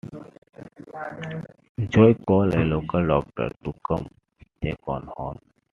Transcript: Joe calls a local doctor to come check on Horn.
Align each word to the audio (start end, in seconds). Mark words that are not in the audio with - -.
Joe 1.89 2.15
calls 2.27 2.55
a 2.55 2.57
local 2.61 3.05
doctor 3.05 3.51
to 3.63 3.73
come 3.87 4.09
check 4.63 4.79
on 4.87 5.05
Horn. 5.15 5.37